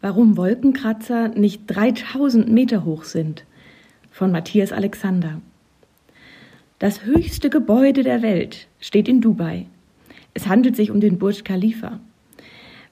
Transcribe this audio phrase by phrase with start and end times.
[0.00, 3.44] Warum Wolkenkratzer nicht 3000 Meter hoch sind
[4.10, 5.40] von Matthias Alexander.
[6.78, 9.66] Das höchste Gebäude der Welt steht in Dubai.
[10.32, 12.00] Es handelt sich um den Burj Khalifa.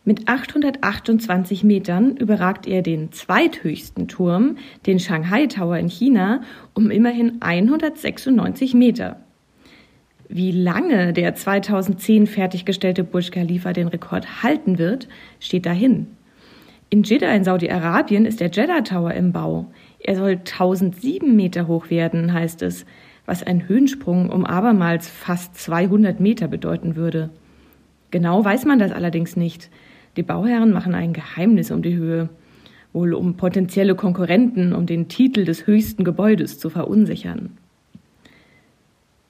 [0.05, 6.43] Mit 828 Metern überragt er den zweithöchsten Turm, den Shanghai Tower in China,
[6.75, 9.24] um immerhin 196 Meter.
[10.29, 15.09] Wie lange der 2010 fertiggestellte Burj Khalifa den Rekord halten wird,
[15.39, 16.07] steht dahin.
[16.89, 19.67] In Jeddah in Saudi-Arabien ist der Jeddah Tower im Bau.
[19.99, 22.87] Er soll 1007 Meter hoch werden, heißt es,
[23.27, 27.31] was ein Höhensprung um abermals fast 200 Meter bedeuten würde.
[28.11, 29.71] Genau weiß man das allerdings nicht.
[30.17, 32.29] Die Bauherren machen ein Geheimnis um die Höhe,
[32.93, 37.59] wohl um potenzielle Konkurrenten um den Titel des höchsten Gebäudes zu verunsichern.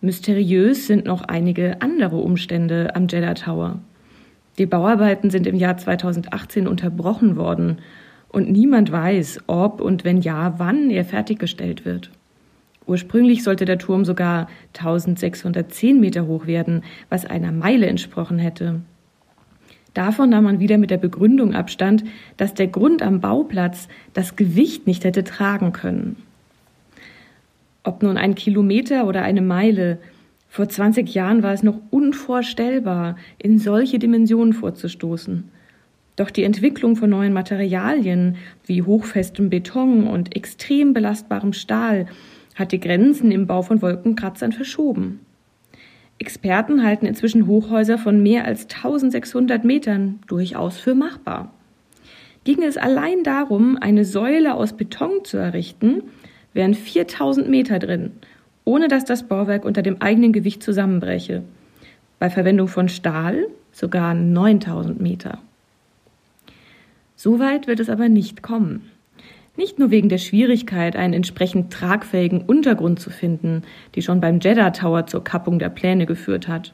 [0.04, 3.78] Mysteriös sind noch einige andere Umstände am Jeddah Tower.
[4.58, 7.78] Die Bauarbeiten sind im Jahr 2018 unterbrochen worden
[8.28, 12.10] und niemand weiß, ob und wenn ja, wann er fertiggestellt wird.
[12.86, 18.82] Ursprünglich sollte der Turm sogar 1610 Meter hoch werden, was einer Meile entsprochen hätte.
[19.94, 22.04] Davon nahm man wieder mit der Begründung Abstand,
[22.36, 26.16] dass der Grund am Bauplatz das Gewicht nicht hätte tragen können.
[27.84, 29.98] Ob nun ein Kilometer oder eine Meile,
[30.48, 35.50] vor 20 Jahren war es noch unvorstellbar, in solche Dimensionen vorzustoßen.
[36.16, 42.06] Doch die Entwicklung von neuen Materialien wie hochfestem Beton und extrem belastbarem Stahl
[42.54, 45.20] hat die Grenzen im Bau von Wolkenkratzern verschoben.
[46.18, 51.52] Experten halten inzwischen Hochhäuser von mehr als 1600 Metern durchaus für machbar.
[52.44, 56.04] Ging es allein darum, eine Säule aus Beton zu errichten,
[56.54, 58.12] wären 4000 Meter drin
[58.64, 61.42] ohne dass das Bauwerk unter dem eigenen Gewicht zusammenbreche.
[62.18, 65.38] Bei Verwendung von Stahl sogar 9000 Meter.
[67.16, 68.90] So weit wird es aber nicht kommen.
[69.56, 73.62] Nicht nur wegen der Schwierigkeit, einen entsprechend tragfähigen Untergrund zu finden,
[73.94, 76.72] die schon beim Jeddah Tower zur Kappung der Pläne geführt hat.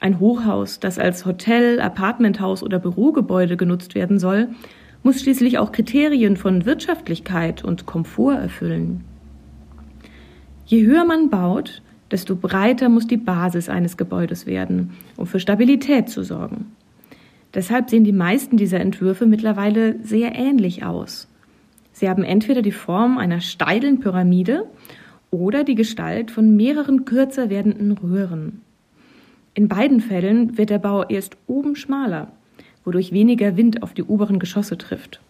[0.00, 4.48] Ein Hochhaus, das als Hotel, Apartmenthaus oder Bürogebäude genutzt werden soll,
[5.02, 9.04] muss schließlich auch Kriterien von Wirtschaftlichkeit und Komfort erfüllen.
[10.66, 16.08] Je höher man baut, desto breiter muss die Basis eines Gebäudes werden, um für Stabilität
[16.08, 16.72] zu sorgen.
[17.54, 21.28] Deshalb sehen die meisten dieser Entwürfe mittlerweile sehr ähnlich aus.
[21.92, 24.66] Sie haben entweder die Form einer steilen Pyramide
[25.30, 28.62] oder die Gestalt von mehreren kürzer werdenden Röhren.
[29.54, 32.30] In beiden Fällen wird der Bau erst oben schmaler,
[32.88, 35.20] wodurch weniger Wind auf die oberen Geschosse trifft.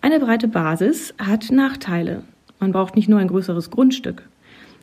[0.00, 2.22] Eine breite Basis hat Nachteile,
[2.58, 4.22] man braucht nicht nur ein größeres Grundstück.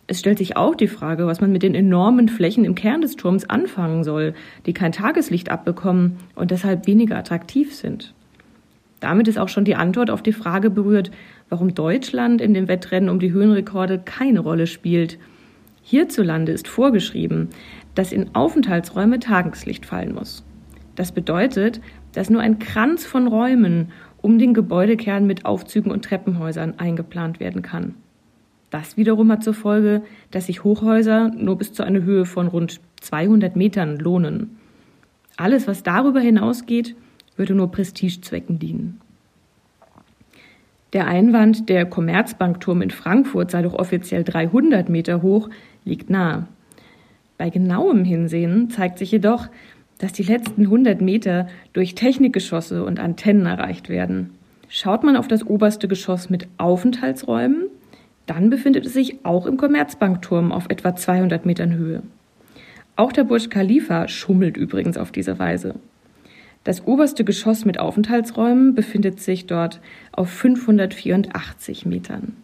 [0.05, 3.15] Es stellt sich auch die Frage, was man mit den enormen Flächen im Kern des
[3.15, 4.35] Turms anfangen soll,
[4.67, 8.13] die kein Tageslicht abbekommen und deshalb weniger attraktiv sind.
[8.99, 11.09] Damit ist auch schon die Antwort auf die Frage berührt,
[11.49, 15.17] warum Deutschland in dem Wettrennen um die Höhenrekorde keine Rolle spielt.
[15.81, 17.49] Hierzulande ist vorgeschrieben,
[17.95, 20.43] dass in Aufenthaltsräume Tageslicht fallen muss.
[20.95, 21.81] Das bedeutet,
[22.13, 27.61] dass nur ein Kranz von Räumen um den Gebäudekern mit Aufzügen und Treppenhäusern eingeplant werden
[27.61, 27.95] kann.
[28.69, 30.01] Das wiederum hat zur Folge,
[30.31, 34.57] dass sich Hochhäuser nur bis zu einer Höhe von rund 200 Metern lohnen.
[35.37, 36.95] Alles, was darüber hinausgeht,
[37.35, 38.99] würde nur Prestigezwecken dienen.
[40.93, 45.49] Der Einwand, der Commerzbankturm in Frankfurt sei doch offiziell 300 Meter hoch,
[45.85, 46.47] liegt nahe.
[47.37, 49.49] Bei genauem Hinsehen zeigt sich jedoch,
[49.99, 54.31] dass die letzten 100 Meter durch Technikgeschosse und Antennen erreicht werden.
[54.69, 57.67] Schaut man auf das oberste Geschoss mit Aufenthaltsräumen,
[58.25, 62.03] dann befindet es sich auch im Commerzbankturm auf etwa 200 Metern Höhe.
[62.95, 65.75] Auch der Burj Khalifa schummelt übrigens auf diese Weise.
[66.63, 72.37] Das oberste Geschoss mit Aufenthaltsräumen befindet sich dort auf 584 Metern.